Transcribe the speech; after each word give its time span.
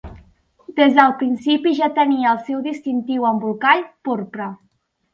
Des 0.79 0.95
del 0.99 1.13
principi 1.19 1.75
ja 1.81 1.91
tenia 1.99 2.33
el 2.33 2.41
seu 2.49 2.65
distintiu 2.71 3.31
embolcall 3.35 3.89
porpra. 4.09 4.53